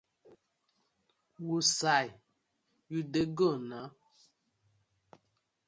Wusai 1.45 2.07
yu 2.89 2.99
dey 3.11 3.27
go 3.37 3.49
na? 3.69 3.79